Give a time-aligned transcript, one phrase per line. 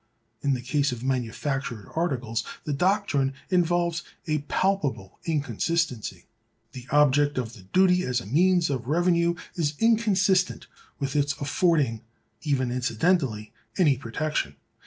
[0.41, 6.25] In the case of manufactured articles the doctrine involves a palpable inconsistency.
[6.71, 10.65] The object of the duty as a means of revenue is inconsistent
[10.97, 12.01] with its affording,
[12.41, 14.55] even incidentally, any protection.